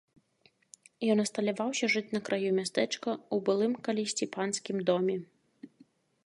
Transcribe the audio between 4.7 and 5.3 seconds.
доме.